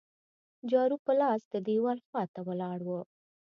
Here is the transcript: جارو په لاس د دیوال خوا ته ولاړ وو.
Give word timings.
جارو 0.69 0.97
په 1.05 1.11
لاس 1.21 1.41
د 1.49 1.55
دیوال 1.67 1.99
خوا 2.05 2.23
ته 2.33 2.39
ولاړ 2.47 2.79
وو. 2.87 3.01